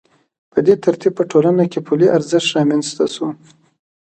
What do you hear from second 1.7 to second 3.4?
کې پولي ارزښت رامنځته شو